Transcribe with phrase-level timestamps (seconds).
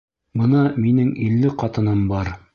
[0.41, 2.35] Бына минең илле ҡатыным бар.